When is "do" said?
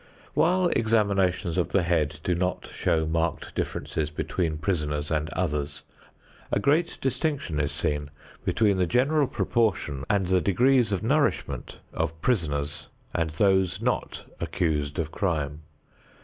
2.23-2.33